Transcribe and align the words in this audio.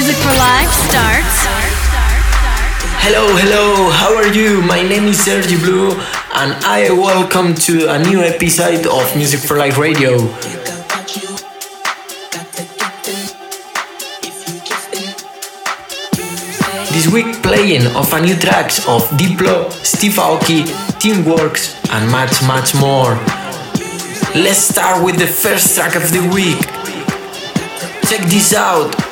Music 0.00 0.16
for 0.16 0.32
Life 0.32 0.72
starts. 0.88 1.36
Hello, 3.04 3.36
hello, 3.36 3.90
how 3.90 4.16
are 4.16 4.32
you? 4.32 4.62
My 4.62 4.80
name 4.80 5.04
is 5.04 5.22
Sergi 5.22 5.58
Blue 5.58 5.90
and 6.40 6.56
I 6.64 6.88
welcome 6.90 7.54
to 7.68 7.86
a 7.92 7.98
new 7.98 8.22
episode 8.22 8.86
of 8.86 9.14
Music 9.14 9.40
for 9.40 9.58
Life 9.58 9.76
Radio. 9.76 10.16
This 16.96 17.12
week 17.12 17.42
playing 17.42 17.84
of 17.94 18.10
a 18.14 18.22
new 18.22 18.36
tracks 18.36 18.78
of 18.88 19.02
Diplo, 19.20 19.70
Steve 19.84 20.12
Aoki, 20.12 20.64
Teamworx 20.96 21.76
and 21.92 22.10
much 22.10 22.40
much 22.48 22.74
more. 22.74 23.20
Let's 24.32 24.64
start 24.64 25.04
with 25.04 25.18
the 25.18 25.26
first 25.26 25.76
track 25.76 25.94
of 25.94 26.10
the 26.10 26.24
week. 26.32 26.56
Check 28.08 28.24
this 28.30 28.54
out. 28.54 29.09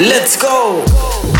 Let's 0.00 0.34
go! 0.40 1.39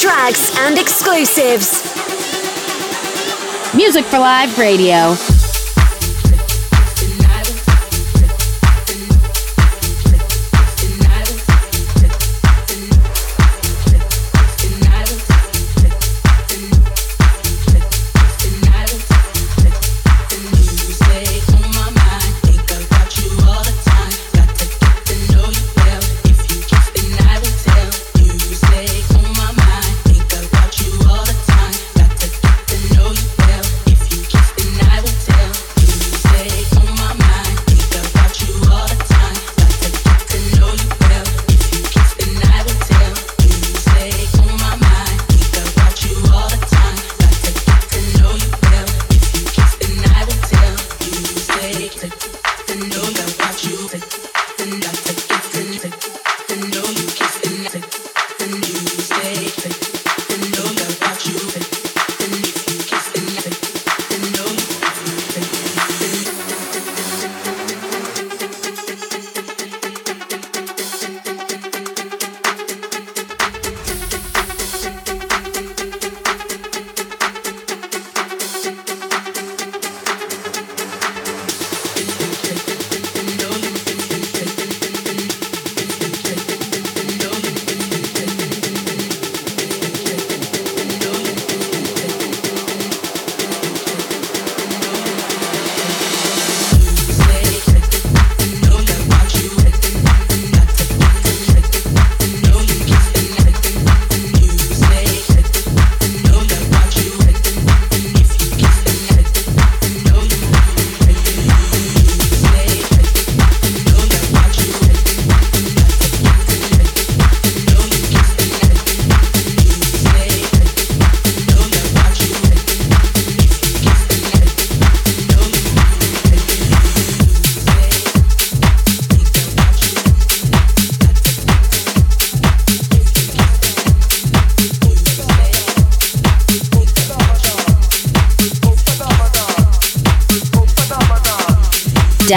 Tracks 0.00 0.56
and 0.60 0.78
exclusives. 0.78 1.84
Music 3.74 4.06
for 4.06 4.18
Live 4.18 4.58
Radio. 4.58 5.14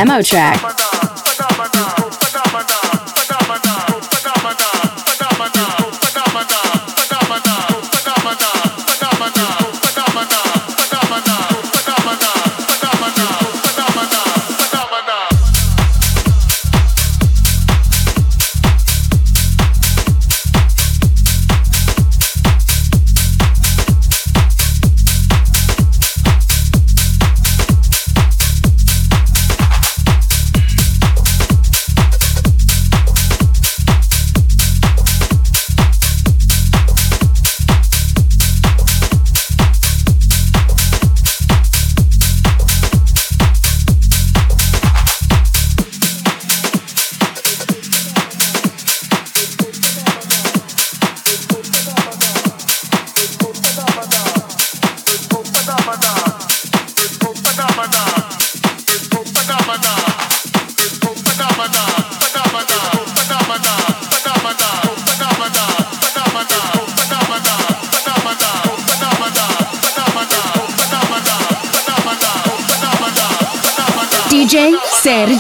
Demo 0.03 0.21
track. 0.21 0.72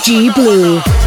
Sergi 0.03 0.29
Blue. 0.31 1.02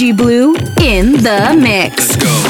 Blue 0.00 0.54
in 0.80 1.12
the 1.12 1.54
mix. 1.60 2.16
Let's 2.16 2.16
go. 2.16 2.49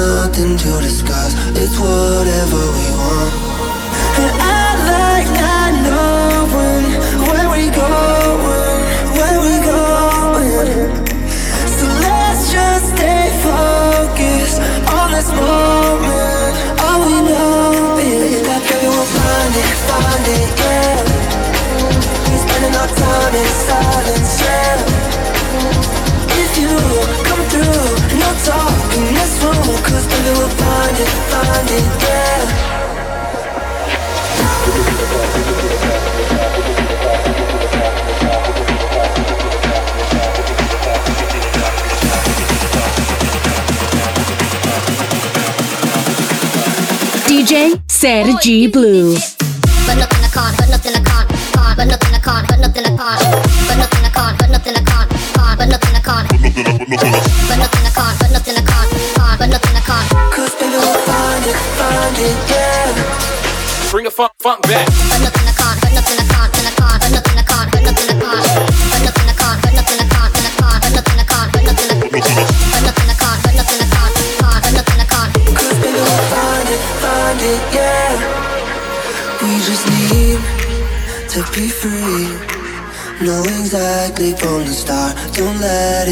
Nothing 0.00 0.56
to 0.56 0.80
discuss. 0.80 1.34
It's 1.56 1.78
whatever 1.78 2.60
we 2.76 2.86
want. 2.96 3.89
DJ 47.50 47.82
Sergi 47.88 48.68
Blue. 48.68 49.29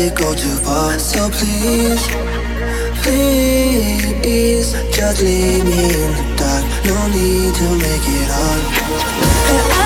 it 0.08 0.14
go 0.16 0.34
too 0.34 0.56
far. 0.64 0.98
So 0.98 1.28
please, 1.30 2.06
please, 3.02 4.72
just 4.94 5.22
leave 5.22 5.64
me 5.64 5.84
in 5.84 6.12
the 6.18 6.24
dark. 6.36 6.64
No 6.84 6.96
need 7.08 7.54
to 7.54 7.68
make 7.76 8.06
it 8.06 8.28
hard. 8.30 9.77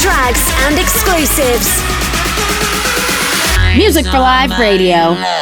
Tracks 0.00 0.42
and 0.66 0.78
exclusives. 0.78 1.82
Music 3.76 4.06
for 4.06 4.18
Live 4.18 4.58
Radio. 4.58 5.37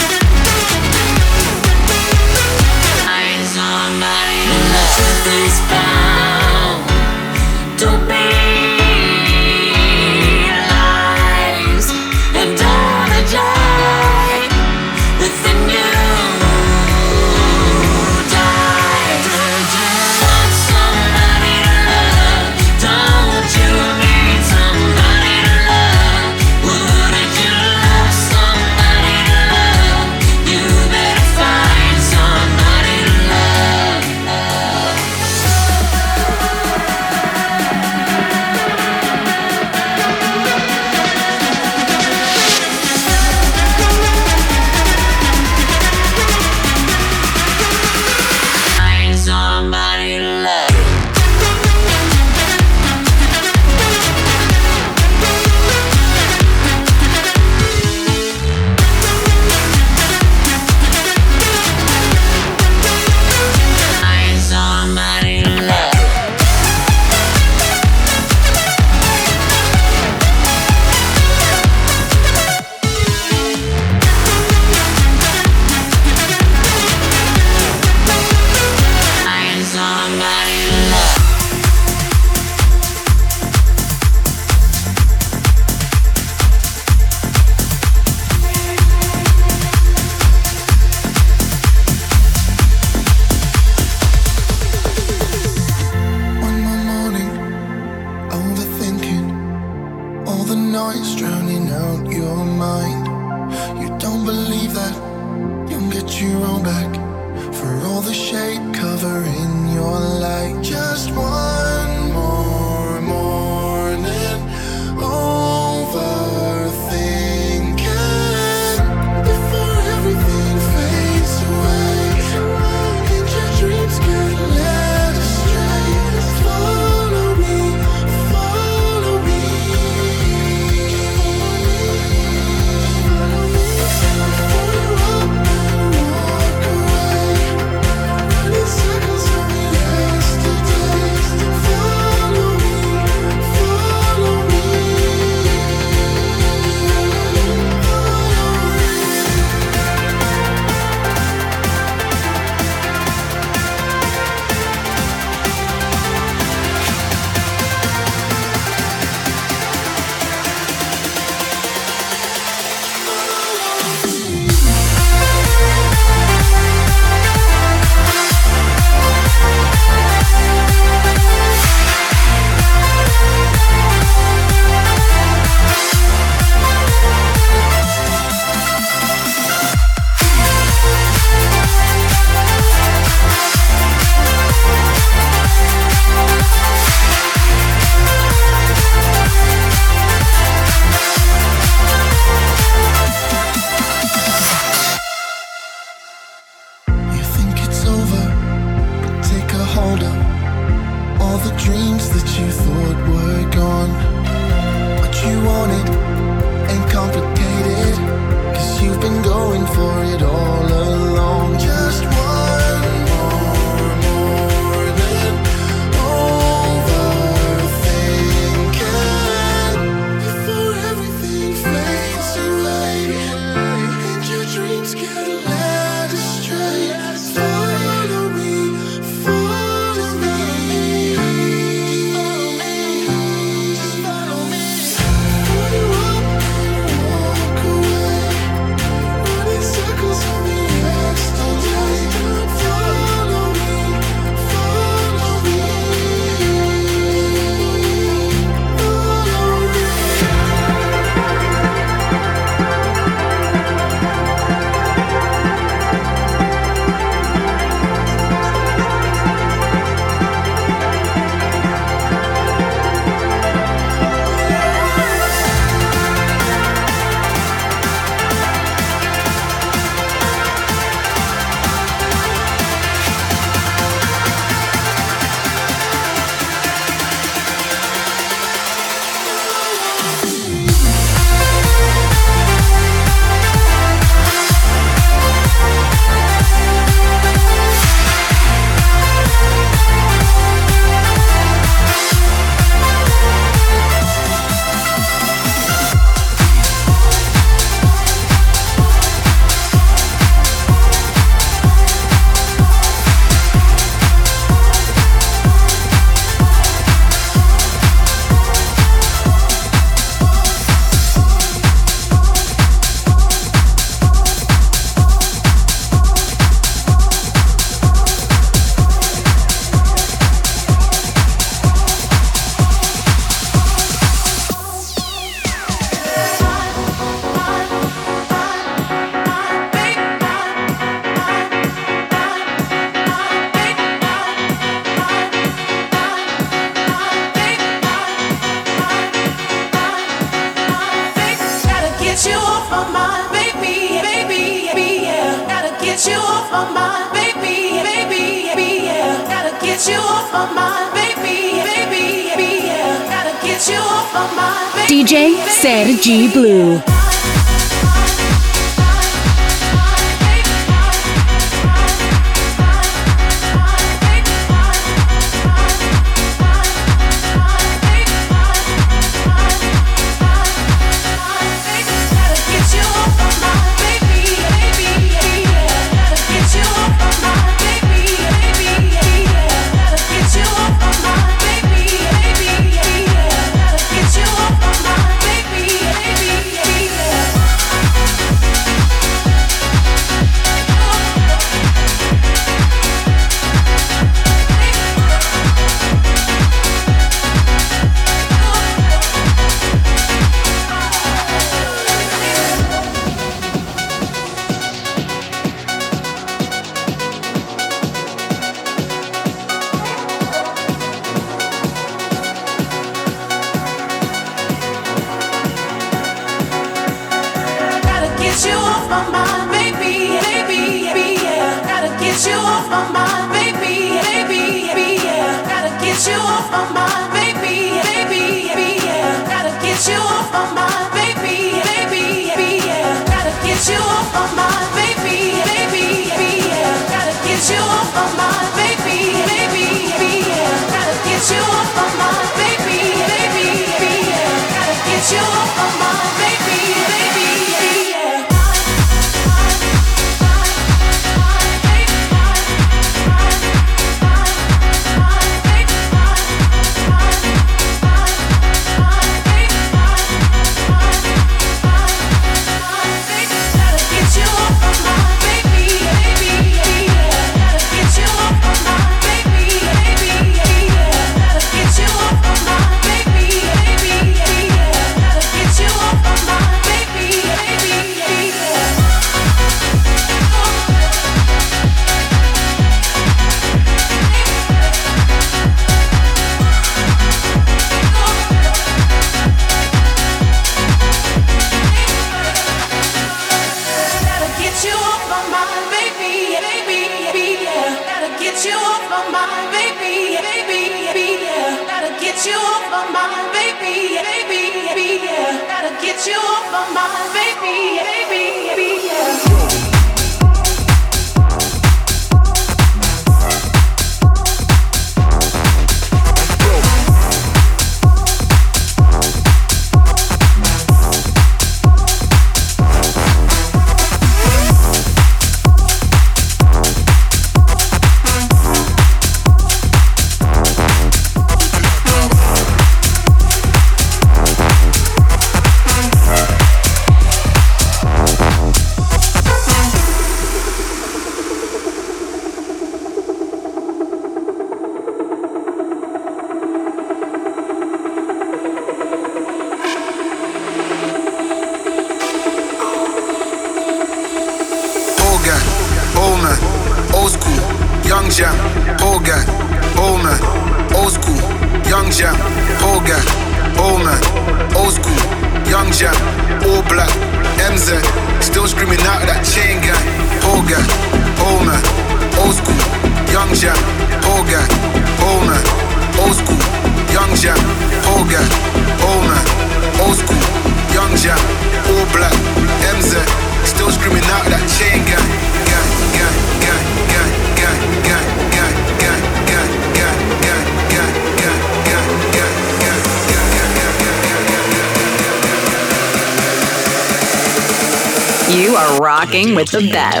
With 599.41 599.51
the 599.51 599.71
best. 599.71 600.00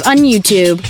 On 0.00 0.16
YouTube. 0.16 0.80